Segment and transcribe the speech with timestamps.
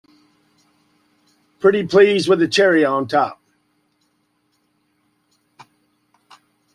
[1.59, 3.39] Pretty please with a cherry on top!